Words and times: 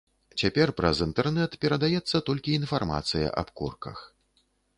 Цяпер 0.43 0.71
праз 0.79 1.01
інтэрнэт 1.07 1.51
перадаецца 1.65 2.23
толькі 2.31 2.57
інфармацыя 2.61 3.27
аб 3.45 3.53
корках. 3.63 3.99